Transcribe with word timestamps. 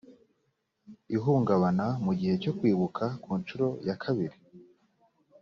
ihungabana 1.15 1.85
mu 2.03 2.11
gihe 2.19 2.33
cyo 2.43 2.51
kwibuka 2.57 3.03
ku 3.23 3.31
nshuro 3.39 3.67
ya 3.87 3.95
kabiri 4.03 4.37